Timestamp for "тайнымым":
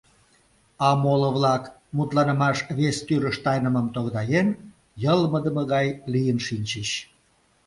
3.45-3.87